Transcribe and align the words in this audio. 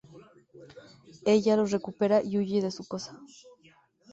Ella 1.27 1.55
los 1.55 1.69
recupera 1.69 2.23
y 2.23 2.39
huye 2.39 2.59
de 2.59 2.71
su 2.71 2.83
casa. 2.87 3.19